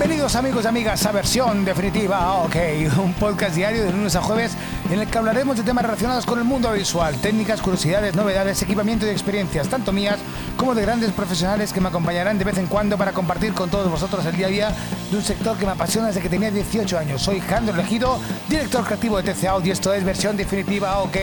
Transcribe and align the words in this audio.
Bienvenidos 0.00 0.34
amigos 0.34 0.64
y 0.64 0.68
amigas 0.68 1.04
a 1.04 1.12
versión 1.12 1.62
definitiva, 1.62 2.36
ok, 2.36 2.56
un 3.04 3.12
podcast 3.12 3.54
diario 3.54 3.84
de 3.84 3.92
lunes 3.92 4.16
a 4.16 4.22
jueves 4.22 4.56
en 4.90 4.98
el 4.98 5.06
que 5.06 5.18
hablaremos 5.18 5.58
de 5.58 5.62
temas 5.62 5.84
relacionados 5.84 6.24
con 6.24 6.38
el 6.38 6.46
mundo 6.46 6.72
visual, 6.72 7.14
técnicas, 7.16 7.60
curiosidades, 7.60 8.16
novedades, 8.16 8.62
equipamiento 8.62 9.04
y 9.04 9.10
experiencias, 9.10 9.68
tanto 9.68 9.92
mías 9.92 10.18
como 10.56 10.74
de 10.74 10.80
grandes 10.80 11.12
profesionales 11.12 11.74
que 11.74 11.82
me 11.82 11.88
acompañarán 11.88 12.38
de 12.38 12.46
vez 12.46 12.56
en 12.56 12.66
cuando 12.66 12.96
para 12.96 13.12
compartir 13.12 13.52
con 13.52 13.68
todos 13.68 13.90
vosotros 13.90 14.24
el 14.24 14.36
día 14.36 14.46
a 14.46 14.48
día 14.48 14.72
de 15.10 15.16
un 15.18 15.22
sector 15.22 15.58
que 15.58 15.66
me 15.66 15.72
apasiona 15.72 16.06
desde 16.06 16.22
que 16.22 16.30
tenía 16.30 16.50
18 16.50 16.98
años. 16.98 17.20
Soy 17.20 17.38
Jandro 17.40 17.74
Elegido, 17.74 18.18
director 18.48 18.82
creativo 18.86 19.20
de 19.20 19.34
TC 19.34 19.48
Audio 19.48 19.68
y 19.68 19.72
esto 19.72 19.92
es 19.92 20.02
versión 20.02 20.34
definitiva, 20.34 20.98
ok. 21.00 21.16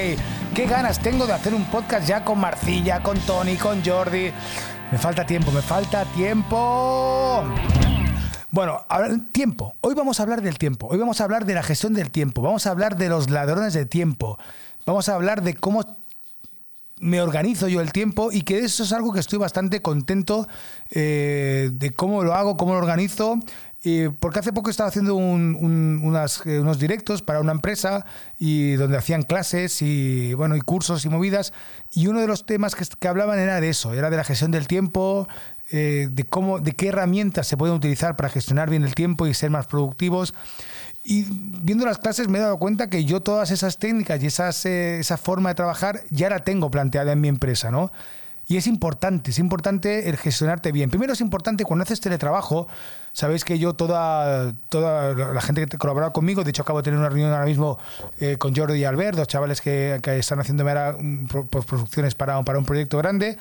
Qué 0.54 0.68
ganas 0.68 1.00
tengo 1.00 1.25
de 1.25 1.34
hacer 1.34 1.55
un 1.55 1.66
podcast 1.66 2.07
ya 2.07 2.23
con 2.23 2.39
Marcilla, 2.39 3.02
con 3.02 3.18
Tony, 3.21 3.55
con 3.55 3.84
Jordi. 3.84 4.32
Me 4.91 5.00
falta 5.00 5.25
tiempo, 5.25 5.52
me 5.52 5.64
falta 5.64 6.05
tiempo. 6.05 7.44
Bueno, 8.57 8.82
tiempo. 9.34 9.75
Hoy 9.82 9.93
vamos 9.93 10.20
a 10.20 10.24
hablar 10.24 10.42
del 10.42 10.57
tiempo. 10.57 10.88
Hoy 10.88 10.98
vamos 10.98 11.21
a 11.21 11.25
hablar 11.25 11.46
de 11.46 11.54
la 11.54 11.61
gestión 11.61 11.93
del 11.93 12.10
tiempo. 12.10 12.42
Vamos 12.42 12.65
a 12.65 12.71
hablar 12.71 12.98
de 12.98 13.07
los 13.07 13.29
ladrones 13.29 13.75
de 13.75 13.86
tiempo. 13.86 14.39
Vamos 14.84 15.10
a 15.10 15.14
hablar 15.14 15.43
de 15.43 15.54
cómo 15.54 15.84
me 17.00 17.21
organizo 17.21 17.68
yo 17.68 17.82
el 17.82 17.92
tiempo 17.92 18.32
y 18.32 18.42
que 18.42 18.60
eso 18.60 18.83
es 18.83 18.92
algo 18.92 19.14
que 19.14 19.19
estoy 19.19 19.39
bastante 19.39 19.82
contento 19.82 20.47
eh, 20.89 21.70
de 21.73 21.92
cómo 21.92 22.23
lo 22.23 22.33
hago, 22.33 22.57
cómo 22.57 22.73
lo 22.73 22.79
organizo. 22.79 23.39
porque 24.20 24.39
hace 24.39 24.51
poco 24.51 24.70
estaba 24.70 24.89
haciendo 24.89 25.14
eh, 25.14 25.20
unos 25.20 26.79
directos 26.79 27.21
para 27.21 27.39
una 27.39 27.51
empresa 27.51 28.06
y 28.39 28.73
donde 28.73 28.97
hacían 28.97 29.23
clases 29.23 29.82
y 29.82 30.33
bueno 30.33 30.56
y 30.56 30.61
cursos 30.61 31.06
y 31.06 31.10
movidas 31.10 31.54
y 31.93 32.08
uno 32.08 32.20
de 32.20 32.28
los 32.28 32.45
temas 32.45 32.75
que, 32.75 32.86
que 33.00 33.08
hablaban 33.08 33.39
era 33.39 33.61
de 33.61 33.70
eso, 33.70 33.94
era 33.94 34.09
de 34.09 34.17
la 34.17 34.23
gestión 34.23 34.52
del 34.52 34.67
tiempo, 34.67 35.28
eh, 35.70 36.08
de 36.09 36.23
cómo, 36.23 36.59
de 36.59 36.72
qué 36.72 36.88
herramientas 36.88 37.45
se 37.45 37.58
pueden 37.58 37.75
utilizar 37.75 38.16
para 38.16 38.30
gestionar 38.30 38.70
bien 38.70 38.86
el 38.86 38.95
tiempo 38.95 39.28
y 39.28 39.34
ser 39.34 39.50
más 39.50 39.68
productivos. 39.68 40.34
Y 41.09 41.25
viendo 41.30 41.86
las 41.86 42.00
clases 42.00 42.27
me 42.27 42.38
he 42.38 42.41
dado 42.41 42.59
cuenta 42.59 42.89
que 42.89 43.05
yo 43.05 43.22
todas 43.22 43.50
esas 43.52 43.77
técnicas 43.77 44.22
y 44.22 44.25
esas, 44.25 44.66
eh, 44.66 45.00
esa 45.00 45.16
forma 45.16 45.47
de 45.47 45.55
trabajar 45.55 46.02
ya 46.09 46.30
la 46.30 46.39
tengo 46.39 46.69
planteada 46.69 47.13
en 47.13 47.22
mi 47.22 47.30
empresa, 47.30 47.72
¿no? 47.72 47.94
Y 48.45 48.58
es 48.58 48.67
importante, 48.67 49.31
es 49.31 49.39
importante 49.39 50.09
el 50.09 50.17
gestionarte 50.17 50.73
bien. 50.73 50.89
Primero 50.89 51.13
es 51.13 51.22
importante 51.22 51.63
cuando 51.63 51.83
haces 51.83 52.02
teletrabajo, 52.02 52.67
sabéis 53.13 53.45
que 53.45 53.58
yo 53.58 53.73
toda, 53.73 54.53
toda 54.67 55.13
la 55.33 55.41
gente 55.41 55.66
que 55.67 55.78
colabora 55.78 56.09
conmigo, 56.09 56.44
de 56.44 56.50
hecho 56.50 56.63
acabo 56.63 56.80
de 56.80 56.83
tener 56.83 57.00
una 57.00 57.08
reunión 57.08 57.31
ahora 57.31 57.45
mismo 57.45 57.80
eh, 58.19 58.35
con 58.38 58.53
Jordi 58.53 58.80
y 58.80 58.83
Albert, 58.83 59.16
dos 59.17 59.30
chavales 59.30 59.61
que, 59.61 60.00
que 60.03 60.19
están 60.19 60.41
haciéndome 60.41 60.72
ahora 60.72 60.97
producciones 61.50 62.16
para, 62.16 62.44
para 62.44 62.59
un 62.59 62.66
proyecto 62.66 62.97
grande, 62.97 63.38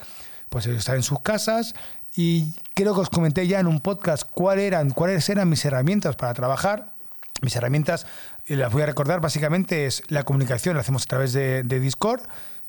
pues 0.51 0.67
están 0.67 0.97
en 0.97 1.03
sus 1.03 1.19
casas 1.19 1.75
y 2.15 2.55
creo 2.75 2.95
que 2.95 3.01
os 3.01 3.11
comenté 3.11 3.45
ya 3.49 3.59
en 3.59 3.67
un 3.67 3.81
podcast 3.81 4.23
cuáles 4.23 4.67
eran, 4.67 4.91
cuáles 4.91 5.29
eran 5.29 5.49
mis 5.49 5.65
herramientas 5.65 6.15
para 6.15 6.33
trabajar. 6.33 6.96
Mis 7.43 7.57
herramientas, 7.57 8.07
eh, 8.47 8.57
las 8.57 8.73
voy 8.73 8.83
a 8.83 8.87
recordar, 8.87 9.21
básicamente 9.21 9.87
es 9.87 10.03
la 10.09 10.25
comunicación, 10.25 10.75
la 10.75 10.81
hacemos 10.81 11.05
a 11.05 11.07
través 11.07 11.33
de, 11.33 11.63
Discord. 11.63 12.23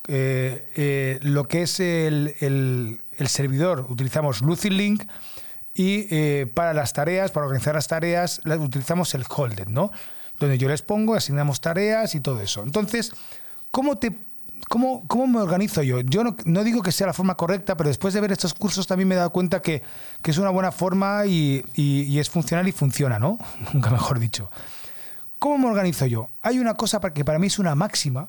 Eh, 0.07 0.69
eh, 0.75 1.19
lo 1.21 1.47
que 1.47 1.63
es 1.63 1.79
el, 1.79 3.01
servidor, 3.25 3.85
utilizamos 3.89 4.41
LucidLink. 4.41 5.03
Y 5.79 6.45
para 6.45 6.73
las 6.73 6.93
tareas, 6.93 7.29
para 7.29 7.45
organizar 7.45 7.75
las 7.75 7.87
tareas, 7.87 8.41
utilizamos 8.45 9.13
el 9.13 9.25
Holden, 9.29 9.71
¿no? 9.71 9.91
Donde 10.39 10.57
yo 10.57 10.67
les 10.67 10.81
pongo, 10.81 11.13
asignamos 11.13 11.61
tareas 11.61 12.15
y 12.15 12.19
todo 12.19 12.41
eso. 12.41 12.63
Entonces, 12.63 13.11
¿cómo 13.69 13.99
te 13.99 14.26
¿Cómo, 14.69 15.07
¿Cómo, 15.07 15.27
me 15.27 15.39
organizo 15.39 15.81
yo? 15.81 16.01
Yo 16.01 16.23
no, 16.45 16.63
digo 16.63 16.81
que 16.81 16.91
sea 16.91 17.07
la 17.07 17.13
forma 17.13 17.35
correcta, 17.35 17.77
pero 17.77 17.87
después 17.87 18.13
de 18.13 18.21
ver 18.21 18.31
estos 18.31 18.53
cursos 18.53 18.87
también 18.87 19.07
me 19.07 19.15
he 19.15 19.17
dado 19.17 19.31
cuenta 19.31 19.61
que, 19.61 19.81
que 20.21 20.31
es 20.31 20.37
una 20.37 20.49
buena 20.49 20.71
forma 20.71 21.25
y, 21.25 21.63
y, 21.75 22.19
es 22.19 22.29
funcional 22.29 22.67
y 22.67 22.71
funciona, 22.71 23.19
¿no? 23.19 23.37
Nunca 23.73 23.89
mejor 23.89 24.19
dicho. 24.19 24.49
¿Cómo 25.39 25.57
me 25.57 25.67
organizo 25.67 26.05
yo? 26.05 26.29
Hay 26.41 26.59
una 26.59 26.73
cosa 26.73 26.99
que 26.99 27.23
para 27.23 27.39
mí 27.39 27.47
es 27.47 27.59
una 27.59 27.75
máxima, 27.75 28.27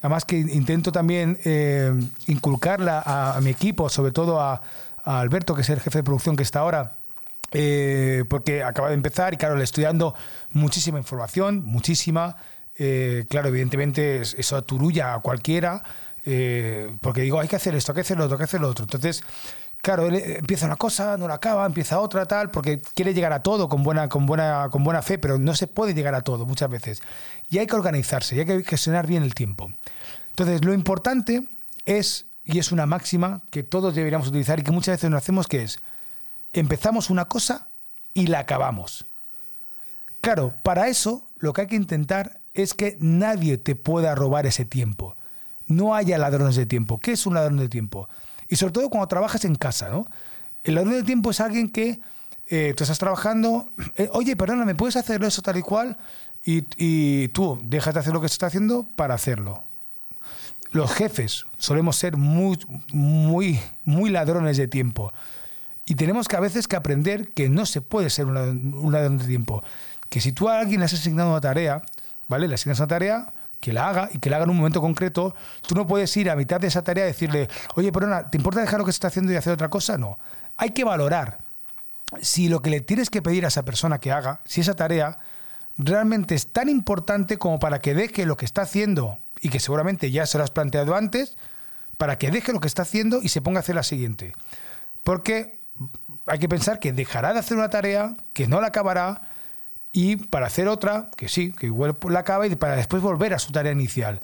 además 0.00 0.24
que 0.24 0.38
intento 0.38 0.92
también 0.92 1.38
eh, 1.44 1.92
inculcarla 2.26 3.02
a, 3.04 3.40
mi 3.40 3.50
equipo, 3.50 3.88
sobre 3.88 4.12
todo 4.12 4.40
a, 4.40 4.62
Alberto, 5.04 5.54
que 5.54 5.62
es 5.62 5.70
el 5.70 5.80
jefe 5.80 5.98
de 5.98 6.04
producción 6.04 6.36
que 6.36 6.42
está 6.42 6.60
ahora, 6.60 6.96
eh, 7.52 8.24
porque 8.28 8.62
acaba 8.62 8.88
de 8.88 8.94
empezar 8.94 9.34
y 9.34 9.36
claro, 9.36 9.56
le 9.56 9.64
estoy 9.64 9.84
dando 9.84 10.14
muchísima 10.50 10.98
información, 10.98 11.62
muchísima. 11.64 12.36
Eh, 12.76 13.26
claro, 13.28 13.48
evidentemente 13.48 14.20
eso 14.20 14.56
aturulla 14.56 15.14
a 15.14 15.20
cualquiera, 15.20 15.82
eh, 16.24 16.94
porque 17.00 17.20
digo, 17.20 17.38
hay 17.38 17.48
que 17.48 17.56
hacer 17.56 17.74
esto, 17.74 17.92
hay 17.92 17.96
que 17.96 18.00
hacer 18.00 18.18
lo 18.18 18.24
otro, 18.24 18.36
hay 18.36 18.38
que 18.38 18.44
hacer 18.44 18.60
lo 18.60 18.68
otro. 18.68 18.84
Entonces, 18.84 19.22
claro, 19.80 20.06
él 20.06 20.16
eh, 20.16 20.38
empieza 20.38 20.66
una 20.66 20.76
cosa, 20.76 21.16
no 21.16 21.28
la 21.28 21.34
acaba, 21.34 21.66
empieza 21.66 22.00
otra, 22.00 22.26
tal, 22.26 22.50
porque 22.50 22.80
quiere 22.94 23.14
llegar 23.14 23.32
a 23.32 23.42
todo 23.42 23.68
con 23.68 23.82
buena, 23.82 24.08
con 24.08 24.26
buena, 24.26 24.68
con 24.70 24.82
buena 24.82 25.02
fe, 25.02 25.18
pero 25.18 25.38
no 25.38 25.54
se 25.54 25.66
puede 25.66 25.94
llegar 25.94 26.14
a 26.14 26.22
todo 26.22 26.46
muchas 26.46 26.70
veces. 26.70 27.02
Y 27.50 27.58
hay 27.58 27.66
que 27.66 27.76
organizarse, 27.76 28.34
y 28.34 28.40
hay 28.40 28.46
que 28.46 28.64
gestionar 28.64 29.06
bien 29.06 29.22
el 29.22 29.34
tiempo. 29.34 29.72
Entonces, 30.30 30.64
lo 30.64 30.74
importante 30.74 31.44
es, 31.86 32.26
y 32.44 32.58
es 32.58 32.72
una 32.72 32.86
máxima 32.86 33.42
que 33.50 33.62
todos 33.62 33.94
deberíamos 33.94 34.28
utilizar 34.28 34.58
y 34.58 34.62
que 34.64 34.72
muchas 34.72 34.94
veces 34.94 35.10
no 35.10 35.16
hacemos, 35.16 35.46
que 35.46 35.62
es, 35.62 35.78
empezamos 36.52 37.10
una 37.10 37.26
cosa 37.26 37.68
y 38.14 38.26
la 38.26 38.40
acabamos. 38.40 39.06
Claro, 40.20 40.54
para 40.62 40.88
eso 40.88 41.26
lo 41.38 41.52
que 41.52 41.62
hay 41.62 41.66
que 41.66 41.76
intentar 41.76 42.40
es 42.54 42.72
que 42.72 42.96
nadie 43.00 43.58
te 43.58 43.74
pueda 43.74 44.14
robar 44.14 44.46
ese 44.46 44.64
tiempo. 44.64 45.16
No 45.66 45.94
haya 45.94 46.18
ladrones 46.18 46.56
de 46.56 46.66
tiempo. 46.66 47.00
¿Qué 47.00 47.12
es 47.12 47.26
un 47.26 47.34
ladrón 47.34 47.58
de 47.58 47.68
tiempo? 47.68 48.08
Y 48.48 48.56
sobre 48.56 48.72
todo 48.72 48.88
cuando 48.90 49.08
trabajas 49.08 49.44
en 49.44 49.56
casa, 49.56 49.88
¿no? 49.88 50.06
El 50.62 50.76
ladrón 50.76 50.94
de 50.94 51.02
tiempo 51.02 51.30
es 51.30 51.40
alguien 51.40 51.68
que 51.68 52.00
eh, 52.46 52.74
tú 52.76 52.84
estás 52.84 52.98
trabajando, 52.98 53.68
eh, 53.96 54.08
oye, 54.12 54.36
perdona, 54.36 54.64
¿me 54.64 54.74
puedes 54.74 54.96
hacer 54.96 55.22
eso 55.24 55.42
tal 55.42 55.56
y 55.58 55.62
cual? 55.62 55.98
Y, 56.46 57.28
tú 57.28 57.58
dejas 57.64 57.94
de 57.94 58.00
hacer 58.00 58.12
lo 58.12 58.20
que 58.20 58.28
se 58.28 58.34
está 58.34 58.46
haciendo 58.46 58.86
para 58.96 59.14
hacerlo. 59.14 59.64
Los 60.72 60.92
jefes 60.92 61.46
solemos 61.56 61.96
ser 61.96 62.18
muy, 62.18 62.58
muy, 62.92 63.58
muy 63.84 64.10
ladrones 64.10 64.58
de 64.58 64.68
tiempo. 64.68 65.10
Y 65.86 65.94
tenemos 65.94 66.28
que 66.28 66.36
a 66.36 66.40
veces 66.40 66.68
que 66.68 66.76
aprender 66.76 67.32
que 67.32 67.48
no 67.48 67.64
se 67.64 67.80
puede 67.80 68.10
ser 68.10 68.26
un 68.26 68.92
ladrón 68.92 69.16
de 69.16 69.24
tiempo. 69.24 69.62
Que 70.10 70.20
si 70.20 70.32
tú 70.32 70.50
a 70.50 70.58
alguien 70.60 70.80
le 70.80 70.86
has 70.86 70.92
asignado 70.92 71.30
una 71.30 71.40
tarea, 71.40 71.82
¿vale? 72.28 72.48
Le 72.48 72.54
asignas 72.54 72.78
una 72.78 72.88
tarea, 72.88 73.32
que 73.60 73.72
la 73.72 73.88
haga 73.88 74.10
y 74.12 74.18
que 74.18 74.28
la 74.28 74.36
haga 74.36 74.44
en 74.44 74.50
un 74.50 74.58
momento 74.58 74.80
concreto. 74.82 75.34
Tú 75.66 75.74
no 75.74 75.86
puedes 75.86 76.14
ir 76.18 76.28
a 76.28 76.36
mitad 76.36 76.60
de 76.60 76.66
esa 76.66 76.84
tarea 76.84 77.04
y 77.04 77.08
decirle, 77.08 77.48
oye, 77.76 77.90
perdona, 77.92 78.30
¿te 78.30 78.36
importa 78.36 78.60
dejar 78.60 78.78
lo 78.78 78.84
que 78.84 78.92
se 78.92 78.96
está 78.96 79.08
haciendo 79.08 79.32
y 79.32 79.36
hacer 79.36 79.54
otra 79.54 79.70
cosa? 79.70 79.96
No. 79.96 80.18
Hay 80.58 80.70
que 80.70 80.84
valorar 80.84 81.38
si 82.20 82.48
lo 82.48 82.60
que 82.60 82.68
le 82.68 82.82
tienes 82.82 83.08
que 83.08 83.22
pedir 83.22 83.46
a 83.46 83.48
esa 83.48 83.64
persona 83.64 84.00
que 84.00 84.12
haga, 84.12 84.42
si 84.44 84.60
esa 84.60 84.74
tarea 84.74 85.18
realmente 85.78 86.34
es 86.34 86.52
tan 86.52 86.68
importante 86.68 87.38
como 87.38 87.58
para 87.58 87.80
que 87.80 87.94
deje 87.94 88.26
lo 88.26 88.36
que 88.36 88.44
está 88.44 88.62
haciendo 88.62 89.18
y 89.40 89.48
que 89.48 89.60
seguramente 89.60 90.10
ya 90.10 90.26
se 90.26 90.36
lo 90.36 90.44
has 90.44 90.50
planteado 90.50 90.94
antes, 90.94 91.38
para 91.96 92.18
que 92.18 92.30
deje 92.30 92.52
lo 92.52 92.60
que 92.60 92.68
está 92.68 92.82
haciendo 92.82 93.20
y 93.22 93.28
se 93.28 93.40
ponga 93.40 93.60
a 93.60 93.62
hacer 93.62 93.74
la 93.74 93.82
siguiente. 93.82 94.34
Porque 95.04 95.58
hay 96.26 96.38
que 96.38 96.48
pensar 96.48 96.80
que 96.80 96.92
dejará 96.92 97.32
de 97.32 97.38
hacer 97.38 97.56
una 97.56 97.70
tarea, 97.70 98.16
que 98.32 98.46
no 98.46 98.60
la 98.60 98.68
acabará, 98.68 99.22
y 99.94 100.16
para 100.16 100.46
hacer 100.46 100.66
otra, 100.66 101.08
que 101.16 101.28
sí, 101.28 101.52
que 101.52 101.66
igual 101.66 101.96
la 102.10 102.18
acaba 102.18 102.48
y 102.48 102.56
para 102.56 102.74
después 102.74 103.00
volver 103.00 103.32
a 103.32 103.38
su 103.38 103.52
tarea 103.52 103.70
inicial. 103.70 104.20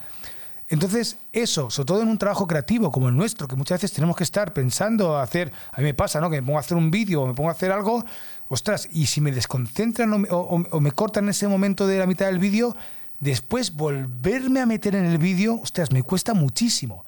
Entonces, 0.68 1.16
eso, 1.32 1.70
sobre 1.70 1.86
todo 1.86 2.02
en 2.02 2.08
un 2.08 2.18
trabajo 2.18 2.48
creativo 2.48 2.90
como 2.90 3.08
el 3.08 3.16
nuestro, 3.16 3.46
que 3.46 3.54
muchas 3.54 3.80
veces 3.80 3.92
tenemos 3.92 4.16
que 4.16 4.24
estar 4.24 4.52
pensando 4.52 5.16
hacer, 5.16 5.52
a 5.70 5.78
mí 5.78 5.84
me 5.84 5.94
pasa, 5.94 6.20
¿no? 6.20 6.28
Que 6.28 6.40
me 6.40 6.46
pongo 6.46 6.58
a 6.58 6.60
hacer 6.60 6.76
un 6.76 6.90
vídeo 6.90 7.22
o 7.22 7.26
me 7.28 7.34
pongo 7.34 7.50
a 7.50 7.52
hacer 7.52 7.70
algo, 7.70 8.04
ostras, 8.48 8.88
y 8.92 9.06
si 9.06 9.20
me 9.20 9.30
desconcentran 9.30 10.26
o, 10.28 10.80
me 10.80 10.90
cortan 10.90 11.24
en 11.24 11.30
ese 11.30 11.46
momento 11.46 11.86
de 11.86 11.98
la 11.98 12.06
mitad 12.06 12.26
del 12.26 12.40
vídeo, 12.40 12.76
después 13.20 13.76
volverme 13.76 14.60
a 14.60 14.66
meter 14.66 14.96
en 14.96 15.04
el 15.04 15.18
vídeo, 15.18 15.54
ostras, 15.62 15.92
me 15.92 16.02
cuesta 16.02 16.34
muchísimo. 16.34 17.04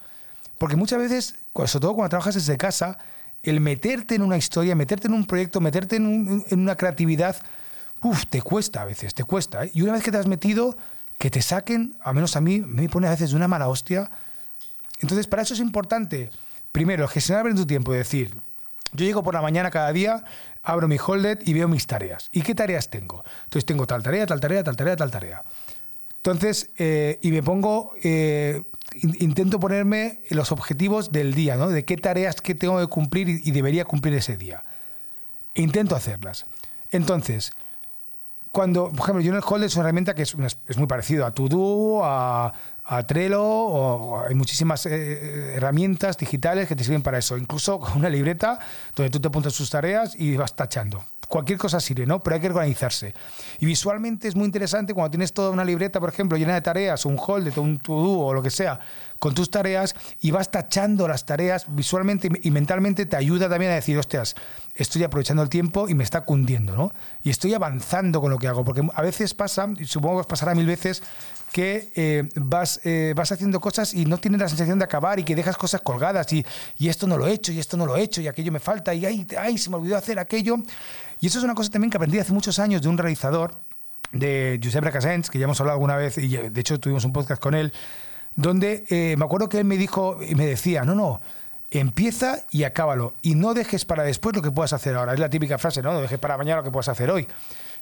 Porque 0.56 0.77
muchas 0.77 1.01
veces, 1.01 1.34
sobre 1.53 1.81
todo 1.81 1.95
cuando 1.95 2.11
trabajas 2.11 2.37
desde 2.37 2.56
casa, 2.56 2.97
el 3.43 3.61
meterte 3.61 4.15
en 4.15 4.22
una 4.22 4.37
historia, 4.37 4.77
meterte 4.77 5.09
en 5.09 5.15
un 5.15 5.27
proyecto, 5.27 5.60
meterte 5.60 5.97
en 5.97 6.45
una 6.53 6.77
creatividad, 6.77 7.36
Uf, 8.03 8.27
te 8.27 8.43
cuesta 8.43 8.83
a 8.83 8.84
veces, 8.84 9.15
te 9.15 9.25
cuesta. 9.25 9.65
¿eh? 9.65 9.71
Y 9.75 9.83
una 9.83 9.93
vez 9.93 10.03
que 10.03 10.10
te 10.10 10.19
has 10.19 10.27
metido, 10.27 10.77
que 11.19 11.31
te 11.31 11.41
saquen, 11.41 11.97
a 12.03 12.13
menos 12.13 12.37
a 12.37 12.41
mí, 12.41 12.60
me 12.60 12.89
pone 12.89 13.07
a 13.07 13.10
veces 13.10 13.31
de 13.31 13.37
una 13.37 13.49
mala 13.49 13.69
hostia. 13.69 14.10
Entonces, 15.01 15.27
para 15.27 15.43
eso 15.43 15.54
es 15.54 15.60
importante, 15.60 16.31
primero, 16.72 17.07
gestionar 17.09 17.45
bien 17.45 17.57
tu 17.57 17.66
tiempo, 17.66 17.93
decir, 17.93 18.37
yo 18.93 19.04
llego 19.04 19.22
por 19.22 19.34
la 19.34 19.43
mañana 19.43 19.71
cada 19.71 19.93
día, 19.93 20.25
abro 20.63 20.89
mi 20.89 20.97
Holded 20.99 21.41
y 21.45 21.54
veo 21.54 21.69
mis 21.69 21.87
tareas. 21.87 22.28
¿Y 22.33 22.43
qué 22.43 22.54
tareas 22.54 22.91
tengo? 22.91 23.25
Entonces 23.45 23.65
tengo 23.65 23.87
tal 23.87 24.03
tarea, 24.03 24.27
tal 24.27 24.41
tarea, 24.41 24.63
tal 24.63 24.77
tarea, 24.77 24.97
tal 24.97 25.10
tarea. 25.10 25.43
Entonces, 26.16 26.71
eh, 26.78 27.19
y 27.22 27.33
me 27.33 27.43
pongo, 27.43 27.95
eh, 28.03 28.63
intento 29.03 29.59
ponerme 29.59 30.21
los 30.31 30.53
objetivos 30.53 31.10
del 31.10 31.34
día, 31.34 31.57
¿no? 31.57 31.69
De 31.69 31.84
qué 31.84 31.97
tareas 31.97 32.41
que 32.41 32.55
tengo 32.55 32.78
que 32.78 32.87
cumplir 32.87 33.28
y, 33.28 33.51
debería 33.51 33.84
cumplir 33.84 34.15
ese 34.15 34.37
día. 34.37 34.63
Intento 35.55 35.97
hacerlas. 35.97 36.47
Entonces, 36.91 37.55
cuando, 38.53 38.91
por 38.91 39.10
ejemplo, 39.10 39.41
Hold 39.49 39.65
es 39.65 39.75
una 39.77 39.84
herramienta 39.84 40.15
que 40.15 40.22
es, 40.22 40.37
es 40.69 40.77
muy 40.77 40.87
parecido 40.87 41.25
a 41.25 41.33
Todo, 41.33 42.04
a, 42.04 42.53
a 42.84 43.07
Trello, 43.07 43.43
o, 43.43 44.27
hay 44.27 44.34
muchísimas 44.34 44.84
eh, 44.87 45.54
herramientas 45.57 46.19
digitales 46.19 46.69
que 46.69 46.77
te 46.77 46.84
sirven 46.84 47.03
para 47.03 47.19
eso. 47.19 47.39
Incluso 47.39 47.81
con 47.81 47.97
una 47.97 48.10
libreta 48.10 48.59
donde 48.95 49.10
tú 49.10 49.21
te 49.21 49.28
apuntas 49.28 49.54
tus 49.54 49.71
tareas 49.71 50.15
y 50.15 50.37
vas 50.37 50.54
tachando. 50.54 51.03
cualquier 51.28 51.59
cosa 51.59 51.81
sirve, 51.81 52.04
¿no? 52.04 52.21
Pero 52.21 52.34
hay 52.34 52.43
que 52.43 52.49
organizarse. 52.49 53.15
Y 53.59 53.65
visualmente 53.65 54.28
es 54.28 54.37
muy 54.37 54.45
interesante 54.45 54.93
cuando 54.93 55.10
tienes 55.10 55.33
toda 55.33 55.51
una 55.51 55.65
libreta, 55.65 55.98
por 55.98 56.10
ejemplo, 56.10 56.37
llena 56.37 56.53
de 56.53 56.60
tareas, 56.60 57.07
un 57.07 57.19
hold, 57.19 57.57
un 57.57 57.78
to-do 57.78 58.19
o 58.19 58.34
lo 58.34 58.43
que 58.43 58.51
sea, 58.51 58.78
con 59.22 59.36
tus 59.36 59.51
tareas 59.51 59.95
y 60.21 60.33
vas 60.33 60.51
tachando 60.51 61.07
las 61.07 61.24
tareas 61.24 61.66
visualmente 61.69 62.28
y 62.42 62.51
mentalmente 62.51 63.07
te 63.07 63.15
ayuda 63.15 63.48
también 63.48 63.71
a 63.71 63.77
decir, 63.77 63.97
hostias, 63.97 64.34
estoy 64.74 65.04
aprovechando 65.04 65.45
el 65.45 65.48
tiempo 65.48 65.89
y 65.89 65.95
me 65.95 66.03
está 66.03 66.22
cundiendo, 66.22 66.74
¿no? 66.74 66.92
Y 67.22 67.30
estoy 67.30 67.54
avanzando 67.54 68.21
con 68.21 68.33
lo 68.33 68.39
que 68.39 68.48
hago, 68.48 68.65
porque 68.65 68.83
a 68.92 69.01
veces 69.01 69.33
pasa, 69.33 69.69
y 69.78 69.84
supongo 69.84 70.22
que 70.22 70.27
pasará 70.27 70.57
mil 70.57 70.66
veces, 70.66 71.04
que 71.53 71.92
eh, 71.95 72.28
vas, 72.34 72.80
eh, 72.83 73.15
vas 73.15 73.30
haciendo 73.30 73.60
cosas 73.60 73.95
y 73.95 74.07
no 74.07 74.19
tienes 74.19 74.41
la 74.41 74.48
sensación 74.48 74.80
de 74.80 74.86
acabar 74.86 75.21
y 75.21 75.22
que 75.22 75.36
dejas 75.36 75.57
cosas 75.57 75.83
colgadas 75.83 76.33
y, 76.33 76.45
y, 76.77 76.89
esto 76.89 77.07
no 77.07 77.16
lo 77.16 77.28
he 77.28 77.33
hecho 77.33 77.53
y 77.53 77.60
esto 77.60 77.77
no 77.77 77.86
lo 77.86 77.97
he 77.97 78.03
hecho 78.03 78.21
y 78.22 78.27
aquello 78.27 78.51
me 78.51 78.59
falta 78.59 78.92
y 78.92 79.07
ay, 79.07 79.24
ay, 79.39 79.57
se 79.57 79.71
me 79.71 79.77
olvidó 79.77 79.97
hacer 79.97 80.19
aquello. 80.19 80.57
Y 81.21 81.28
eso 81.28 81.39
es 81.39 81.45
una 81.45 81.54
cosa 81.54 81.71
también 81.71 81.92
que 81.92 81.97
aprendí 81.97 82.19
hace 82.19 82.33
muchos 82.33 82.59
años 82.59 82.83
de 82.83 82.89
un 82.89 82.98
realizador, 82.98 83.54
de 84.10 84.59
Josep 84.60 84.80
Bracassens, 84.80 85.30
que 85.30 85.39
ya 85.39 85.45
hemos 85.45 85.60
hablado 85.60 85.77
alguna 85.77 85.95
vez 85.95 86.19
y 86.19 86.28
de 86.28 86.60
hecho 86.60 86.80
tuvimos 86.80 87.04
un 87.04 87.13
podcast 87.13 87.41
con 87.41 87.54
él, 87.54 87.72
donde 88.34 88.84
eh, 88.89 89.17
me 89.17 89.25
acuerdo 89.25 89.49
que 89.49 89.59
él 89.59 89.65
me 89.65 89.77
dijo 89.77 90.19
y 90.23 90.34
me 90.34 90.47
decía, 90.47 90.84
no, 90.84 90.95
no, 90.95 91.21
empieza 91.71 92.45
y 92.51 92.65
acábalo 92.65 93.15
y 93.23 93.34
no 93.34 93.55
dejes 93.55 93.84
para 93.84 94.03
después 94.03 94.37
lo 94.37 94.43
que 94.43 94.51
puedas 94.51 94.73
hacer 94.73 94.97
ahora. 94.97 95.15
Es 95.15 95.21
la 95.21 95.31
típica 95.31 95.59
frase, 95.59 95.83
¿no? 95.83 95.93
No 95.93 96.01
dejes 96.01 96.19
para 96.19 96.37
mañana 96.37 96.59
lo 96.59 96.65
que 96.65 96.71
puedas 96.71 96.89
hacer 96.89 97.11
hoy. 97.11 97.27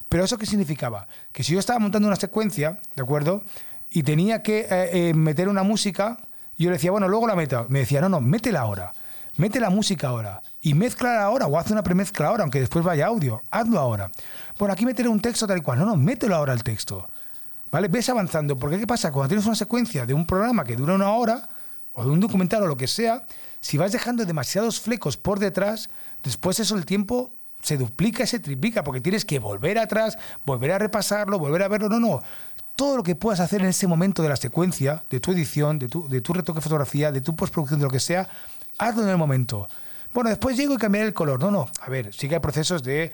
Pero 0.08 0.25
eso 0.25 0.38
qué 0.38 0.47
significaba? 0.47 1.06
Que 1.32 1.43
si 1.44 1.52
yo 1.52 1.61
estaba 1.61 1.79
montando 1.79 2.08
una 2.08 2.17
secuencia, 2.17 2.81
¿de 2.97 3.02
acuerdo? 3.02 3.44
Y 3.91 4.02
tenía 4.02 4.43
que 4.43 4.61
eh, 4.61 5.08
eh, 5.08 5.14
meter 5.14 5.49
una 5.49 5.62
música, 5.62 6.19
yo 6.58 6.69
le 6.70 6.76
decía, 6.76 6.91
bueno, 6.91 7.08
luego 7.08 7.26
la 7.26 7.37
meto. 7.37 7.67
Me 7.69 7.81
decía, 7.81 8.00
no, 8.00 8.08
no, 8.08 8.20
métela 8.20 8.61
ahora. 8.61 8.93
Mete 9.37 9.61
la 9.61 9.70
música 9.70 10.08
ahora. 10.08 10.43
Y 10.61 10.75
mezcla 10.75 11.23
ahora, 11.23 11.47
o 11.47 11.58
haz 11.58 11.70
una 11.70 11.82
premezcla 11.82 12.29
ahora, 12.29 12.43
aunque 12.43 12.61
después 12.61 12.85
vaya 12.85 13.06
audio. 13.06 13.43
Hazlo 13.50 13.79
ahora. 13.79 14.11
Bueno, 14.58 14.75
aquí 14.75 14.85
meteré 14.85 15.08
un 15.08 15.20
texto 15.20 15.47
tal 15.47 15.58
y 15.58 15.61
cual. 15.62 15.79
No, 15.79 15.87
no, 15.87 15.97
mételo 15.97 16.37
ahora 16.37 16.52
el 16.52 16.62
texto. 16.62 17.08
¿Vale? 17.70 17.88
Ves 17.88 18.08
avanzando. 18.08 18.56
Porque 18.56 18.78
¿qué 18.78 18.87
pasa? 18.87 19.12
Cuando 19.12 19.28
tienes 19.28 19.46
una 19.46 19.55
secuencia 19.55 20.06
de 20.06 20.14
un 20.14 20.26
programa 20.26 20.64
que 20.64 20.76
dura 20.76 20.94
una 20.94 21.11
hora, 21.12 21.49
o 21.93 22.05
de 22.05 22.11
un 22.11 22.20
documental 22.20 22.62
o 22.62 22.67
lo 22.67 22.76
que 22.76 22.87
sea, 22.87 23.25
si 23.61 23.76
vas 23.76 23.93
dejando 23.93 24.25
demasiados 24.25 24.81
flecos 24.81 25.17
por 25.17 25.38
detrás, 25.38 25.90
después 26.22 26.61
eso 26.61 26.76
el 26.76 26.87
tiempo 26.87 27.32
se 27.62 27.76
duplica 27.76 28.25
y 28.25 28.26
se 28.26 28.38
triplica, 28.38 28.82
porque 28.82 29.00
tienes 29.00 29.25
que 29.25 29.38
volver 29.38 29.78
atrás, 29.78 30.19
volver 30.46 30.72
a 30.72 30.78
repasarlo, 30.78 31.38
volver 31.38 31.62
a 31.62 31.69
verlo. 31.69 31.88
No, 31.88 32.00
no. 32.00 32.20
Todo 32.75 32.96
lo 32.96 33.02
que 33.02 33.14
puedas 33.14 33.40
hacer 33.40 33.61
en 33.61 33.69
ese 33.69 33.87
momento 33.87 34.23
de 34.23 34.31
la 34.31 34.37
secuencia, 34.37 35.05
de 35.11 35.20
tu 35.20 35.32
edición, 35.32 35.78
de 35.78 35.88
tu, 35.88 36.08
de 36.08 36.20
tu 36.23 36.32
retoque 36.32 36.58
de 36.58 36.62
fotografía, 36.62 37.12
de 37.12 37.20
tu 37.20 37.37
postproducción, 37.37 37.78
de 37.78 37.84
lo 37.84 37.90
que 37.90 38.00
sea, 38.00 38.28
hazlo 38.78 39.02
en 39.02 39.11
el 39.11 39.19
momento. 39.19 39.69
Bueno, 40.14 40.31
después 40.31 40.56
llego 40.56 40.75
y 40.75 40.78
cambiaré 40.78 41.06
el 41.06 41.14
color. 41.14 41.40
No, 41.40 41.50
no. 41.50 41.69
A 41.82 41.90
ver, 41.90 42.14
sí 42.14 42.28
que 42.28 42.37
hay 42.37 42.40
procesos 42.40 42.82
de. 42.82 43.12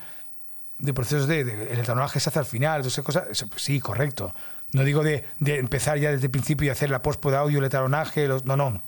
De 0.78 0.94
procesos 0.94 1.26
de. 1.26 1.40
el 1.40 1.78
etalonage 1.78 2.20
se 2.20 2.28
hace 2.28 2.38
al 2.38 2.46
final, 2.46 2.84
esas 2.84 3.04
cosas. 3.04 3.24
Pues 3.48 3.62
sí, 3.62 3.80
correcto. 3.80 4.34
No 4.72 4.84
digo 4.84 5.02
de, 5.02 5.24
de, 5.38 5.58
empezar 5.58 5.98
ya 5.98 6.10
desde 6.10 6.26
el 6.26 6.30
principio 6.30 6.66
y 6.66 6.70
hacer 6.70 6.90
la 6.90 7.02
post 7.02 7.24
de 7.24 7.36
audio, 7.36 7.58
el 7.58 7.64
etalonaje, 7.64 8.28
no, 8.44 8.56
no. 8.56 8.82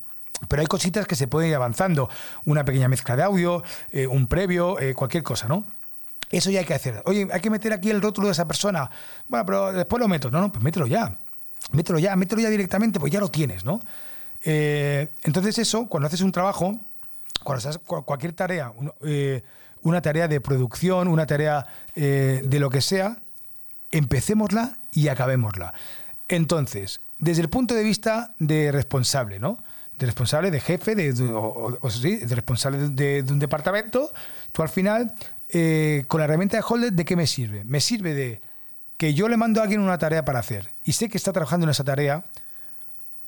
Pero 0.48 0.60
hay 0.60 0.66
cositas 0.66 1.06
que 1.06 1.16
se 1.16 1.26
pueden 1.26 1.50
ir 1.50 1.56
avanzando. 1.56 2.08
Una 2.44 2.64
pequeña 2.64 2.88
mezcla 2.88 3.16
de 3.16 3.22
audio, 3.22 3.62
eh, 3.90 4.06
un 4.06 4.26
previo, 4.26 4.78
eh, 4.80 4.94
cualquier 4.94 5.22
cosa, 5.22 5.48
¿no? 5.48 5.64
Eso 6.30 6.50
ya 6.50 6.60
hay 6.60 6.66
que 6.66 6.74
hacer. 6.74 7.02
Oye, 7.06 7.26
hay 7.32 7.40
que 7.40 7.50
meter 7.50 7.72
aquí 7.72 7.90
el 7.90 8.02
rótulo 8.02 8.28
de 8.28 8.32
esa 8.32 8.46
persona. 8.46 8.90
Bueno, 9.28 9.46
pero 9.46 9.72
después 9.72 10.00
lo 10.00 10.08
meto. 10.08 10.30
No, 10.30 10.40
no, 10.40 10.52
pues 10.52 10.62
mételo 10.62 10.86
ya. 10.86 11.18
Mételo 11.72 11.98
ya, 11.98 12.14
mételo 12.16 12.42
ya 12.42 12.50
directamente, 12.50 13.00
pues 13.00 13.12
ya 13.12 13.20
lo 13.20 13.30
tienes, 13.30 13.64
¿no? 13.64 13.80
Eh, 14.44 15.12
entonces 15.22 15.58
eso, 15.58 15.86
cuando 15.86 16.06
haces 16.06 16.20
un 16.20 16.32
trabajo, 16.32 16.78
cuando 17.42 17.68
haces 17.68 17.80
cualquier 17.84 18.32
tarea, 18.32 18.72
una 19.82 20.02
tarea 20.02 20.28
de 20.28 20.40
producción, 20.40 21.08
una 21.08 21.26
tarea 21.26 21.66
de 21.94 22.58
lo 22.58 22.70
que 22.70 22.80
sea, 22.80 23.18
empecémosla 23.90 24.78
y 24.92 25.08
acabémosla. 25.08 25.74
Entonces, 26.28 27.00
desde 27.18 27.42
el 27.42 27.48
punto 27.48 27.74
de 27.74 27.82
vista 27.82 28.34
de 28.38 28.70
responsable, 28.70 29.38
¿no? 29.38 29.58
de 29.98 30.06
responsable, 30.06 30.50
de 30.50 30.60
jefe, 30.60 30.94
de 30.94 31.12
responsable 32.28 32.88
de, 32.90 33.24
un 33.28 33.38
departamento, 33.38 34.12
tú 34.52 34.62
al 34.62 34.68
final, 34.68 35.14
eh, 35.48 36.04
con 36.06 36.20
la 36.20 36.24
herramienta 36.24 36.56
de 36.56 36.64
Holder, 36.66 36.92
¿de 36.92 37.04
qué 37.04 37.16
me 37.16 37.26
sirve? 37.26 37.64
Me 37.64 37.80
sirve 37.80 38.14
de 38.14 38.40
que 38.96 39.14
yo 39.14 39.28
le 39.28 39.36
mando 39.36 39.60
a 39.60 39.64
alguien 39.64 39.80
una 39.80 39.98
tarea 39.98 40.24
para 40.24 40.38
hacer 40.38 40.72
y 40.84 40.92
sé 40.92 41.08
que 41.08 41.16
está 41.16 41.32
trabajando 41.32 41.64
en 41.64 41.70
esa 41.70 41.84
tarea. 41.84 42.24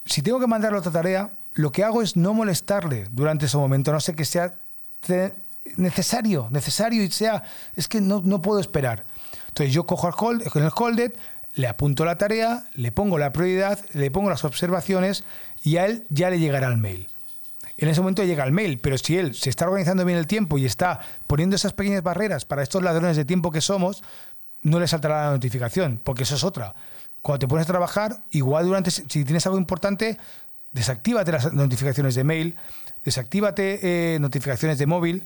Si 0.05 0.23
tengo 0.23 0.38
que 0.38 0.47
mandarle 0.47 0.79
otra 0.79 0.93
tarea, 0.93 1.32
lo 1.55 1.73
que 1.73 1.82
hago 1.82 2.02
es 2.02 2.17
no 2.17 2.35
molestarle 2.35 3.08
durante 3.11 3.47
ese 3.47 3.56
momento, 3.56 3.93
no 3.93 4.00
sé 4.00 4.14
que 4.14 4.25
sea 4.25 4.55
necesario, 5.77 6.49
necesario 6.51 7.03
y 7.03 7.11
sea, 7.11 7.43
es 7.75 7.89
que 7.89 8.01
no, 8.01 8.23
no 8.25 8.43
puedo 8.43 8.61
esperar. 8.61 9.05
Entonces 9.49 9.75
yo 9.75 9.87
cojo 9.87 10.09
hold, 10.09 10.49
con 10.49 10.62
el 10.62 10.71
Holded, 10.75 11.12
le 11.55 11.67
apunto 11.67 12.05
la 12.05 12.17
tarea, 12.17 12.67
le 12.75 12.93
pongo 12.93 13.19
la 13.19 13.33
prioridad, 13.33 13.79
le 13.93 14.11
pongo 14.11 14.31
las 14.31 14.45
observaciones 14.45 15.25
y 15.62 15.77
a 15.77 15.87
él 15.87 16.07
ya 16.09 16.31
le 16.31 16.39
llegará 16.39 16.69
el 16.69 16.77
mail. 16.77 17.09
En 17.77 17.89
ese 17.89 18.01
momento 18.01 18.23
llega 18.25 18.45
el 18.45 18.53
mail, 18.53 18.79
pero 18.79 18.99
si 18.99 19.17
él 19.17 19.35
se 19.35 19.49
está 19.49 19.67
organizando 19.67 20.05
bien 20.05 20.19
el 20.19 20.27
tiempo 20.27 20.59
y 20.59 20.67
está 20.67 21.01
poniendo 21.27 21.57
esas 21.57 21.73
pequeñas 21.73 22.03
barreras 22.03 22.45
para 22.45 22.62
estos 22.62 22.83
ladrones 22.83 23.17
de 23.17 23.25
tiempo 23.25 23.51
que 23.51 23.62
somos, 23.62 24.03
no 24.62 24.79
le 24.79 24.87
saltará 24.87 25.25
la 25.25 25.31
notificación, 25.31 26.01
porque 26.05 26.25
eso 26.25 26.37
es 26.37 26.45
otra. 26.45 26.75
Cuando 27.23 27.41
te 27.41 27.49
pones 27.49 27.65
a 27.65 27.73
trabajar, 27.73 28.23
igual 28.31 28.67
durante, 28.67 28.91
si 28.91 29.25
tienes 29.25 29.47
algo 29.47 29.59
importante, 29.59 30.19
desactívate 30.73 31.33
las 31.33 31.53
notificaciones 31.53 32.15
de 32.15 32.25
mail, 32.25 32.57
desactívate 33.05 34.15
eh, 34.15 34.19
notificaciones 34.21 34.79
de 34.79 34.87
móvil, 34.87 35.25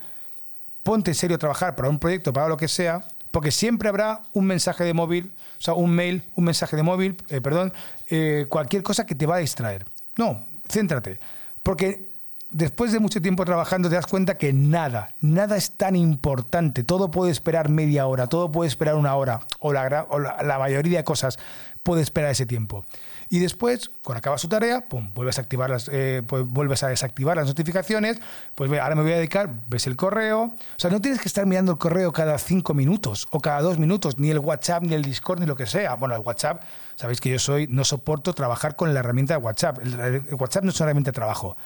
ponte 0.85 1.11
en 1.11 1.15
serio 1.17 1.35
a 1.35 1.39
trabajar 1.39 1.75
para 1.75 1.89
un 1.89 1.99
proyecto, 1.99 2.33
para 2.33 2.47
lo 2.47 2.57
que 2.57 2.69
sea, 2.69 3.05
porque 3.33 3.51
siempre 3.51 3.89
habrá 3.89 4.23
un 4.33 4.45
mensaje 4.47 4.85
de 4.85 4.95
móvil, 4.95 5.33
o 5.59 5.61
sea, 5.61 5.75
un 5.75 5.91
mail, 5.91 6.23
un 6.37 6.45
mensaje 6.45 6.77
de 6.77 6.85
móvil, 6.85 7.17
eh, 7.31 7.41
perdón, 7.41 7.73
eh, 8.09 8.47
cualquier 8.49 8.85
cosa 8.85 9.05
que 9.05 9.17
te 9.17 9.27
va 9.27 9.37
a 9.37 9.39
distraer. 9.39 9.87
No, 10.17 10.47
céntrate, 10.69 11.19
porque 11.65 12.14
después 12.51 12.93
de 12.93 13.01
mucho 13.01 13.21
tiempo 13.21 13.45
trabajando 13.45 13.89
te 13.89 13.97
das 13.97 14.07
cuenta 14.07 14.37
que 14.39 14.53
nada, 14.53 15.15
nada 15.21 15.57
es 15.57 15.73
tan 15.73 15.97
importante, 15.97 16.85
todo 16.85 17.11
puede 17.11 17.33
esperar 17.33 17.69
media 17.69 18.07
hora, 18.07 18.27
todo 18.27 18.51
puede 18.51 18.69
esperar 18.69 18.95
una 18.95 19.15
hora, 19.15 19.41
o 19.59 19.73
la, 19.73 20.59
mayoría 20.59 20.99
de 20.99 21.05
cosas 21.05 21.39
puede 21.83 22.03
esperar 22.03 22.31
ese 22.31 22.47
tiempo. 22.47 22.85
Y 23.31 23.39
después, 23.41 23.91
cuando 24.03 24.19
acaba 24.19 24.39
su 24.39 24.49
tarea, 24.49 24.89
pum, 24.89 25.11
vuelves 25.15 25.39
a 25.39 25.41
activar 25.41 25.71
las, 25.71 25.89
eh, 25.91 26.23
pues 26.27 26.45
vuelves 26.47 26.83
a 26.83 26.89
desactivar 26.89 27.37
las 27.37 27.47
notificaciones, 27.47 28.21
pues 28.55 28.71
ahora 28.71 28.95
me 28.95 29.03
voy 29.03 29.13
a 29.13 29.17
dedicar, 29.17 29.51
ves 29.67 29.87
el 29.87 29.97
correo. 29.97 30.43
O 30.43 30.53
sea, 30.77 30.91
no 30.91 31.01
tienes 31.01 31.21
que 31.21 31.29
estar 31.29 31.45
mirando 31.47 31.73
el 31.73 31.79
correo 31.79 32.13
cada 32.13 32.39
cinco 32.39 32.75
minutos 32.75 33.27
o 33.31 33.41
cada 33.41 33.61
dos 33.63 33.79
minutos, 33.79 34.19
ni 34.19 34.31
el 34.31 34.39
WhatsApp, 34.39 34.83
ni 34.83 34.95
el 34.95 35.03
Discord, 35.03 35.41
ni 35.41 35.47
lo 35.47 35.57
que 35.57 35.67
sea. 35.67 35.95
Bueno, 35.95 36.15
el 36.15 36.21
WhatsApp, 36.21 36.63
sabéis 36.97 37.21
que 37.21 37.31
yo 37.31 37.39
soy, 37.39 37.67
no 37.67 37.85
soporto 37.85 38.35
trabajar 38.35 38.77
con 38.77 38.93
la 38.93 39.01
herramienta 39.01 39.35
de 39.35 39.43
WhatsApp. 39.43 39.79
El, 39.83 40.35
WhatsApp 40.35 40.65
no 40.65 40.71
es 40.71 40.81
una 40.81 40.95
trabajo. 41.13 41.57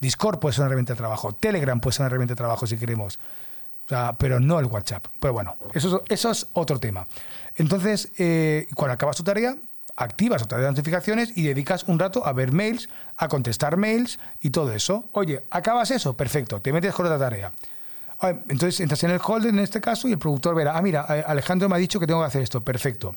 Discord 0.00 0.38
puede 0.38 0.54
ser 0.54 0.62
una 0.62 0.68
herramienta 0.68 0.94
de 0.94 0.98
trabajo. 0.98 1.32
Telegram 1.32 1.80
puede 1.80 1.94
ser 1.94 2.02
una 2.02 2.06
herramienta 2.08 2.34
de 2.34 2.36
trabajo 2.36 2.66
si 2.66 2.76
queremos. 2.76 3.18
Pero 4.18 4.38
no 4.38 4.58
el 4.58 4.66
WhatsApp. 4.66 5.06
Pero 5.18 5.32
bueno, 5.32 5.56
eso, 5.74 6.02
es 6.08 6.46
otro 6.52 6.78
tema. 6.78 7.06
Entonces, 7.56 8.12
eh, 8.18 8.68
cuando 8.74 8.94
acabas 8.94 9.16
tu 9.16 9.24
tarea, 9.24 9.56
activas 9.98 10.42
otra 10.42 10.58
de 10.58 10.66
notificaciones 10.66 11.36
y 11.36 11.42
dedicas 11.42 11.84
un 11.84 11.98
rato 11.98 12.24
a 12.26 12.32
ver 12.32 12.52
mails, 12.52 12.88
a 13.16 13.28
contestar 13.28 13.76
mails 13.76 14.18
y 14.40 14.50
todo 14.50 14.72
eso. 14.72 15.08
Oye, 15.12 15.44
acabas 15.50 15.90
eso, 15.90 16.16
perfecto, 16.16 16.60
te 16.60 16.72
metes 16.72 16.94
con 16.94 17.06
otra 17.06 17.18
tarea. 17.18 17.52
Entonces 18.20 18.80
entras 18.80 19.02
en 19.04 19.10
el 19.10 19.20
holder 19.24 19.50
en 19.50 19.60
este 19.60 19.80
caso 19.80 20.08
y 20.08 20.12
el 20.12 20.18
productor 20.18 20.54
verá, 20.54 20.76
ah, 20.76 20.82
mira, 20.82 21.02
Alejandro 21.02 21.68
me 21.68 21.76
ha 21.76 21.78
dicho 21.78 22.00
que 22.00 22.06
tengo 22.06 22.20
que 22.20 22.26
hacer 22.26 22.42
esto, 22.42 22.62
perfecto. 22.62 23.14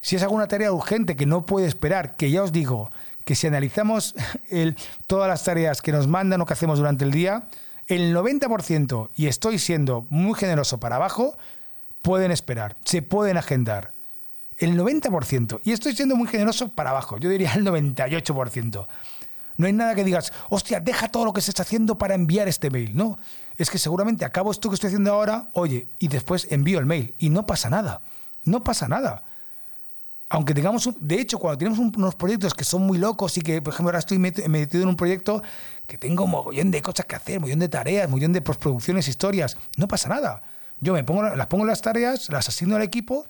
Si 0.00 0.16
es 0.16 0.22
alguna 0.22 0.48
tarea 0.48 0.72
urgente 0.72 1.14
que 1.14 1.26
no 1.26 1.46
puede 1.46 1.66
esperar, 1.66 2.16
que 2.16 2.30
ya 2.30 2.42
os 2.42 2.52
digo 2.52 2.90
que 3.30 3.36
si 3.36 3.46
analizamos 3.46 4.16
todas 5.06 5.28
las 5.28 5.44
tareas 5.44 5.82
que 5.82 5.92
nos 5.92 6.08
mandan 6.08 6.40
o 6.40 6.46
que 6.46 6.52
hacemos 6.52 6.80
durante 6.80 7.04
el 7.04 7.12
día, 7.12 7.44
el 7.86 8.12
90%, 8.12 9.10
y 9.14 9.28
estoy 9.28 9.60
siendo 9.60 10.04
muy 10.10 10.34
generoso 10.34 10.80
para 10.80 10.96
abajo, 10.96 11.36
pueden 12.02 12.32
esperar, 12.32 12.76
se 12.84 13.02
pueden 13.02 13.36
agendar 13.36 13.92
el 14.58 14.76
90%. 14.76 15.60
Y 15.62 15.70
estoy 15.70 15.94
siendo 15.94 16.16
muy 16.16 16.26
generoso 16.26 16.70
para 16.70 16.90
abajo, 16.90 17.18
yo 17.18 17.30
diría 17.30 17.52
el 17.54 17.64
98%. 17.64 18.88
No 19.58 19.66
hay 19.66 19.72
nada 19.72 19.94
que 19.94 20.02
digas, 20.02 20.32
hostia, 20.48 20.80
deja 20.80 21.06
todo 21.06 21.24
lo 21.24 21.32
que 21.32 21.40
se 21.40 21.52
está 21.52 21.62
haciendo 21.62 21.98
para 21.98 22.16
enviar 22.16 22.48
este 22.48 22.68
mail. 22.68 22.96
No, 22.96 23.16
es 23.56 23.70
que 23.70 23.78
seguramente 23.78 24.24
acabo 24.24 24.50
esto 24.50 24.70
que 24.70 24.74
estoy 24.74 24.88
haciendo 24.88 25.12
ahora, 25.12 25.50
oye, 25.52 25.86
y 26.00 26.08
después 26.08 26.48
envío 26.50 26.80
el 26.80 26.86
mail. 26.86 27.14
Y 27.20 27.30
no 27.30 27.46
pasa 27.46 27.70
nada. 27.70 28.00
No 28.42 28.64
pasa 28.64 28.88
nada. 28.88 29.22
Aunque 30.30 30.54
tengamos, 30.54 30.86
un, 30.86 30.96
de 31.00 31.20
hecho, 31.20 31.38
cuando 31.38 31.58
tenemos 31.58 31.78
unos 31.78 32.14
proyectos 32.14 32.54
que 32.54 32.64
son 32.64 32.86
muy 32.86 32.98
locos 32.98 33.36
y 33.36 33.42
que, 33.42 33.60
por 33.60 33.74
ejemplo, 33.74 33.88
ahora 33.88 33.98
estoy 33.98 34.18
metido 34.18 34.82
en 34.82 34.88
un 34.88 34.96
proyecto 34.96 35.42
que 35.86 35.98
tengo 35.98 36.24
un 36.24 36.30
mogollón 36.30 36.70
de 36.70 36.80
cosas 36.80 37.04
que 37.06 37.16
hacer, 37.16 37.38
un 37.38 37.42
mogollón 37.42 37.58
de 37.58 37.68
tareas, 37.68 38.06
un 38.06 38.12
mogollón 38.12 38.32
de 38.32 38.40
postproducciones, 38.40 39.08
historias, 39.08 39.56
no 39.76 39.88
pasa 39.88 40.08
nada. 40.08 40.42
Yo 40.80 40.94
me 40.94 41.04
pongo, 41.04 41.22
las 41.22 41.46
pongo 41.48 41.64
las 41.64 41.82
tareas, 41.82 42.28
las 42.30 42.48
asigno 42.48 42.76
al 42.76 42.82
equipo 42.82 43.26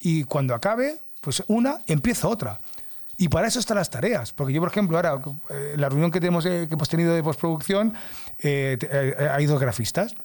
y 0.00 0.24
cuando 0.24 0.54
acabe, 0.54 0.98
pues 1.20 1.44
una, 1.46 1.78
empiezo 1.86 2.28
otra. 2.28 2.60
Y 3.16 3.28
para 3.28 3.46
eso 3.46 3.60
están 3.60 3.76
las 3.76 3.88
tareas. 3.88 4.32
Porque 4.32 4.52
yo, 4.52 4.60
por 4.60 4.70
ejemplo, 4.70 4.96
ahora, 4.96 5.22
eh, 5.50 5.74
la 5.76 5.88
reunión 5.88 6.10
que, 6.10 6.18
tenemos, 6.18 6.44
eh, 6.44 6.66
que 6.68 6.74
hemos 6.74 6.88
tenido 6.88 7.14
de 7.14 7.22
postproducción, 7.22 7.94
eh, 8.40 8.78
hay 9.32 9.46
dos 9.46 9.60
grafistas. 9.60 10.16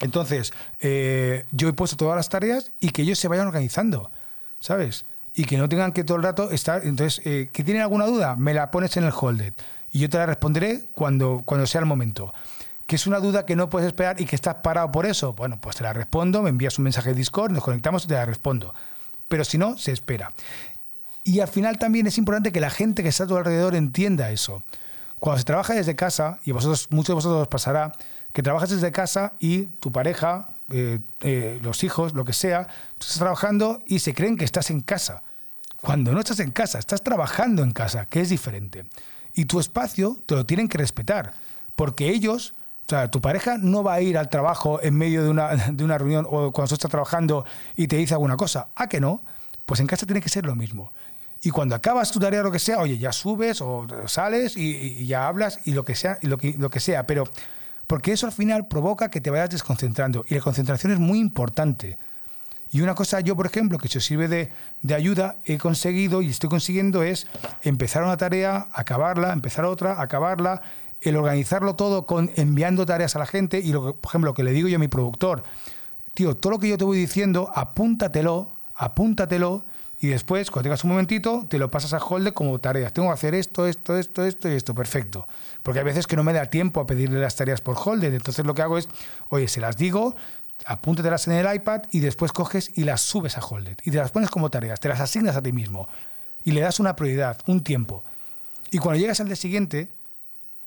Entonces, 0.00 0.52
eh, 0.80 1.46
yo 1.52 1.68
he 1.68 1.72
puesto 1.72 1.96
todas 1.96 2.16
las 2.16 2.28
tareas 2.28 2.72
y 2.80 2.90
que 2.90 3.02
ellos 3.02 3.18
se 3.18 3.28
vayan 3.28 3.46
organizando, 3.46 4.10
¿sabes? 4.58 5.04
Y 5.34 5.44
que 5.44 5.58
no 5.58 5.68
tengan 5.68 5.92
que 5.92 6.04
todo 6.04 6.16
el 6.16 6.22
rato 6.22 6.50
estar. 6.50 6.86
Entonces, 6.86 7.24
eh, 7.26 7.50
¿que 7.52 7.64
tienen 7.64 7.82
alguna 7.82 8.06
duda? 8.06 8.36
Me 8.36 8.54
la 8.54 8.70
pones 8.70 8.96
en 8.96 9.04
el 9.04 9.12
holded 9.18 9.52
y 9.94 10.00
yo 10.00 10.10
te 10.10 10.18
la 10.18 10.26
responderé 10.26 10.86
cuando, 10.92 11.42
cuando 11.44 11.66
sea 11.66 11.80
el 11.80 11.86
momento. 11.86 12.34
¿Que 12.86 12.96
es 12.96 13.06
una 13.06 13.20
duda 13.20 13.46
que 13.46 13.56
no 13.56 13.68
puedes 13.68 13.86
esperar 13.86 14.20
y 14.20 14.26
que 14.26 14.36
estás 14.36 14.56
parado 14.56 14.90
por 14.90 15.06
eso? 15.06 15.32
Bueno, 15.32 15.60
pues 15.60 15.76
te 15.76 15.84
la 15.84 15.92
respondo, 15.92 16.42
me 16.42 16.50
envías 16.50 16.78
un 16.78 16.84
mensaje 16.84 17.10
de 17.10 17.14
Discord, 17.14 17.52
nos 17.52 17.62
conectamos 17.62 18.04
y 18.04 18.08
te 18.08 18.14
la 18.14 18.26
respondo. 18.26 18.74
Pero 19.28 19.44
si 19.44 19.56
no, 19.56 19.78
se 19.78 19.92
espera. 19.92 20.32
Y 21.22 21.40
al 21.40 21.48
final 21.48 21.78
también 21.78 22.06
es 22.06 22.18
importante 22.18 22.52
que 22.52 22.60
la 22.60 22.70
gente 22.70 23.02
que 23.02 23.08
está 23.08 23.24
a 23.24 23.26
tu 23.26 23.36
alrededor 23.36 23.74
entienda 23.74 24.30
eso. 24.30 24.62
Cuando 25.20 25.38
se 25.38 25.44
trabaja 25.44 25.74
desde 25.74 25.96
casa, 25.96 26.40
y 26.44 26.50
vosotros, 26.50 26.88
muchos 26.90 27.08
de 27.08 27.14
vosotros 27.14 27.42
os 27.42 27.48
pasará, 27.48 27.92
que 28.32 28.42
trabajas 28.42 28.70
desde 28.70 28.90
casa 28.90 29.32
y 29.38 29.66
tu 29.78 29.92
pareja, 29.92 30.53
eh, 30.70 31.00
eh, 31.20 31.60
los 31.62 31.84
hijos, 31.84 32.14
lo 32.14 32.24
que 32.24 32.32
sea, 32.32 32.66
tú 32.98 33.02
estás 33.02 33.18
trabajando 33.18 33.82
y 33.86 33.98
se 33.98 34.14
creen 34.14 34.36
que 34.36 34.44
estás 34.44 34.70
en 34.70 34.80
casa. 34.80 35.22
Cuando 35.80 36.12
no 36.12 36.20
estás 36.20 36.40
en 36.40 36.50
casa, 36.50 36.78
estás 36.78 37.02
trabajando 37.02 37.62
en 37.62 37.72
casa, 37.72 38.06
que 38.06 38.20
es 38.20 38.30
diferente. 38.30 38.86
Y 39.34 39.44
tu 39.44 39.60
espacio 39.60 40.18
te 40.26 40.34
lo 40.34 40.46
tienen 40.46 40.68
que 40.68 40.78
respetar, 40.78 41.34
porque 41.76 42.08
ellos, 42.08 42.54
o 42.86 42.88
sea, 42.88 43.10
tu 43.10 43.20
pareja 43.20 43.58
no 43.58 43.82
va 43.82 43.94
a 43.94 44.00
ir 44.00 44.16
al 44.16 44.28
trabajo 44.28 44.80
en 44.82 44.94
medio 44.94 45.22
de 45.22 45.28
una, 45.28 45.48
de 45.72 45.84
una 45.84 45.98
reunión 45.98 46.26
o 46.26 46.52
cuando 46.52 46.68
tú 46.68 46.74
estás 46.74 46.90
trabajando 46.90 47.44
y 47.76 47.86
te 47.86 47.96
dice 47.96 48.14
alguna 48.14 48.36
cosa. 48.36 48.68
¿A 48.74 48.88
que 48.88 49.00
no? 49.00 49.22
Pues 49.66 49.80
en 49.80 49.86
casa 49.86 50.06
tiene 50.06 50.20
que 50.20 50.28
ser 50.28 50.46
lo 50.46 50.54
mismo. 50.54 50.92
Y 51.42 51.50
cuando 51.50 51.74
acabas 51.74 52.10
tu 52.10 52.18
tarea 52.18 52.42
lo 52.42 52.50
que 52.50 52.58
sea, 52.58 52.78
oye, 52.78 52.96
ya 52.96 53.12
subes 53.12 53.60
o 53.60 53.86
sales 54.06 54.56
y, 54.56 55.04
ya 55.04 55.28
hablas 55.28 55.60
y 55.66 55.72
lo 55.72 55.84
que 55.84 55.94
sea, 55.94 56.18
y 56.22 56.26
lo 56.26 56.38
que, 56.38 56.54
lo 56.56 56.70
que 56.70 56.80
sea. 56.80 57.06
Pero 57.06 57.24
porque 57.86 58.12
eso 58.12 58.26
al 58.26 58.32
final 58.32 58.66
provoca 58.66 59.10
que 59.10 59.20
te 59.20 59.30
vayas 59.30 59.50
desconcentrando. 59.50 60.24
Y 60.28 60.34
la 60.34 60.40
concentración 60.40 60.92
es 60.92 60.98
muy 60.98 61.18
importante. 61.18 61.98
Y 62.70 62.80
una 62.80 62.94
cosa, 62.94 63.20
yo 63.20 63.36
por 63.36 63.46
ejemplo, 63.46 63.78
que 63.78 63.88
se 63.88 64.00
sirve 64.00 64.26
de, 64.26 64.50
de, 64.82 64.94
ayuda, 64.94 65.36
he 65.44 65.58
conseguido 65.58 66.22
y 66.22 66.28
estoy 66.28 66.50
consiguiendo 66.50 67.02
es 67.02 67.26
empezar 67.62 68.02
una 68.02 68.16
tarea, 68.16 68.68
acabarla, 68.72 69.32
empezar 69.32 69.64
otra, 69.64 70.00
acabarla, 70.00 70.62
el 71.00 71.16
organizarlo 71.16 71.76
todo 71.76 72.06
con 72.06 72.30
enviando 72.36 72.86
tareas 72.86 73.14
a 73.14 73.18
la 73.18 73.26
gente 73.26 73.60
y, 73.60 73.72
lo, 73.72 73.96
por 73.96 74.10
ejemplo, 74.10 74.30
lo 74.30 74.34
que 74.34 74.42
le 74.42 74.52
digo 74.52 74.68
yo 74.68 74.76
a 74.76 74.80
mi 74.80 74.88
productor, 74.88 75.44
tío, 76.14 76.36
todo 76.36 76.52
lo 76.52 76.58
que 76.58 76.68
yo 76.68 76.78
te 76.78 76.84
voy 76.84 76.98
diciendo, 76.98 77.50
apúntatelo, 77.54 78.56
apúntatelo 78.74 79.64
y 80.00 80.08
después, 80.08 80.50
cuando 80.50 80.64
tengas 80.64 80.84
un 80.84 80.90
momentito, 80.90 81.46
te 81.48 81.58
lo 81.58 81.70
pasas 81.70 81.92
a 81.94 81.98
Holde 81.98 82.32
como 82.32 82.58
tareas. 82.58 82.92
Tengo 82.92 83.08
que 83.08 83.14
hacer 83.14 83.34
esto, 83.34 83.66
esto, 83.66 83.96
esto, 83.96 84.24
esto 84.24 84.48
y 84.48 84.52
esto. 84.52 84.74
Perfecto. 84.74 85.26
Porque 85.62 85.78
hay 85.78 85.84
veces 85.84 86.06
que 86.06 86.16
no 86.16 86.24
me 86.24 86.32
da 86.32 86.46
tiempo 86.46 86.80
a 86.80 86.86
pedirle 86.86 87.20
las 87.20 87.36
tareas 87.36 87.60
por 87.60 87.76
Holde. 87.82 88.08
Entonces 88.08 88.44
lo 88.44 88.54
que 88.54 88.62
hago 88.62 88.76
es, 88.76 88.88
oye, 89.28 89.48
se 89.48 89.60
las 89.60 89.76
digo, 89.76 90.16
apúntatelas 90.66 91.26
en 91.28 91.34
el 91.34 91.54
iPad 91.54 91.82
y 91.90 92.00
después 92.00 92.32
coges 92.32 92.70
y 92.74 92.84
las 92.84 93.00
subes 93.00 93.38
a 93.38 93.40
Holde. 93.40 93.76
Y 93.84 93.92
te 93.92 93.98
las 93.98 94.10
pones 94.10 94.30
como 94.30 94.50
tareas, 94.50 94.80
te 94.80 94.88
las 94.88 95.00
asignas 95.00 95.36
a 95.36 95.42
ti 95.42 95.52
mismo. 95.52 95.88
Y 96.44 96.50
le 96.50 96.60
das 96.60 96.80
una 96.80 96.96
prioridad, 96.96 97.38
un 97.46 97.62
tiempo. 97.62 98.04
Y 98.70 98.78
cuando 98.78 99.00
llegas 99.00 99.20
al 99.20 99.26
día 99.26 99.36
siguiente, 99.36 99.88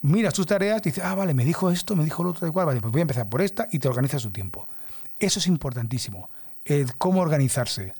miras 0.00 0.34
tus 0.34 0.46
tareas 0.46 0.80
y 0.80 0.90
dices, 0.90 1.04
ah, 1.04 1.14
vale, 1.14 1.34
me 1.34 1.44
dijo 1.44 1.70
esto, 1.70 1.94
me 1.94 2.02
dijo 2.02 2.24
lo 2.24 2.30
otro, 2.30 2.46
igual, 2.46 2.66
vale, 2.66 2.80
pues 2.80 2.90
voy 2.90 3.00
a 3.00 3.02
empezar 3.02 3.28
por 3.28 3.42
esta 3.42 3.68
y 3.70 3.78
te 3.78 3.88
organizas 3.88 4.22
su 4.22 4.30
tiempo. 4.30 4.66
Eso 5.20 5.38
es 5.38 5.46
importantísimo, 5.46 6.30
el 6.64 6.96
cómo 6.96 7.20
organizarse 7.20 7.94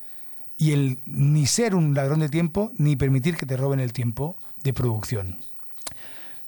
y 0.58 0.72
el 0.72 0.98
ni 1.06 1.46
ser 1.46 1.74
un 1.74 1.94
ladrón 1.94 2.20
de 2.20 2.28
tiempo 2.28 2.72
ni 2.76 2.96
permitir 2.96 3.36
que 3.36 3.46
te 3.46 3.56
roben 3.56 3.80
el 3.80 3.92
tiempo 3.92 4.36
de 4.64 4.74
producción. 4.74 5.38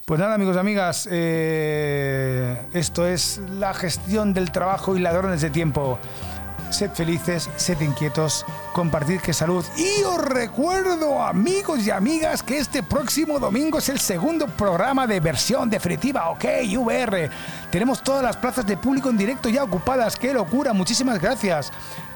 Pues 0.04 0.18
nada, 0.18 0.34
amigos 0.34 0.56
y 0.56 0.58
amigas, 0.58 1.08
eh, 1.10 2.60
esto 2.72 3.06
es 3.06 3.40
la 3.58 3.72
gestión 3.72 4.34
del 4.34 4.50
trabajo 4.50 4.96
y 4.96 5.00
ladrones 5.00 5.40
de 5.40 5.50
tiempo. 5.50 6.00
Sed 6.70 6.92
felices, 6.92 7.50
sed 7.56 7.80
inquietos, 7.80 8.46
compartid 8.72 9.20
que 9.20 9.32
salud. 9.32 9.64
Y 9.76 10.02
os 10.04 10.18
recuerdo, 10.22 11.22
amigos 11.22 11.86
y 11.86 11.90
amigas, 11.90 12.42
que 12.42 12.58
este 12.58 12.82
próximo 12.82 13.38
domingo 13.38 13.78
es 13.78 13.88
el 13.88 13.98
segundo 13.98 14.46
programa 14.46 15.06
de 15.06 15.20
versión 15.20 15.68
definitiva, 15.68 16.30
ok, 16.30 16.44
VR. 16.78 17.30
Tenemos 17.70 18.02
todas 18.02 18.22
las 18.22 18.36
plazas 18.36 18.66
de 18.66 18.76
público 18.76 19.10
en 19.10 19.18
directo 19.18 19.48
ya 19.48 19.64
ocupadas. 19.64 20.16
¡Qué 20.16 20.32
locura! 20.32 20.72
Muchísimas 20.72 21.20
gracias. 21.20 21.72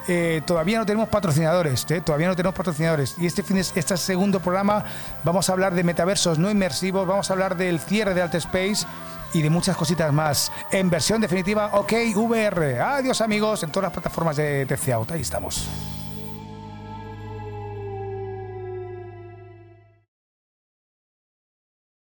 Eh, 0.07 0.43
todavía 0.45 0.79
no 0.79 0.85
tenemos 0.85 1.09
patrocinadores, 1.09 1.87
¿eh? 1.91 2.03
todavía 2.03 2.29
no 2.29 2.37
tenemos 2.37 2.55
patrocinadores. 2.55 3.17
Y 3.19 3.27
este, 3.27 3.43
fin 3.43 3.57
de, 3.57 3.63
este 3.63 3.97
segundo 3.97 4.39
programa 4.39 4.85
vamos 5.23 5.49
a 5.49 5.53
hablar 5.53 5.75
de 5.75 5.83
metaversos 5.83 6.39
no 6.39 6.51
inmersivos, 6.51 7.07
vamos 7.07 7.31
a 7.31 7.33
hablar 7.33 7.57
del 7.57 7.81
cierre 7.81 8.13
de 8.13 8.21
Alt 8.21 8.35
Space 8.35 8.87
y 9.35 9.43
de 9.43 9.51
muchas 9.51 9.77
cositas 9.77 10.13
más. 10.13 10.51
En 10.71 10.89
versión 10.89 11.21
definitiva, 11.21 11.71
OK 11.75 11.93
VR. 12.15 12.81
Adiós 12.81 13.21
amigos 13.21 13.63
en 13.63 13.71
todas 13.71 13.85
las 13.89 13.93
plataformas 13.93 14.37
de 14.37 14.65
TC 14.65 14.93
Out. 14.93 15.13
Ahí 15.13 15.21
estamos. 15.21 15.69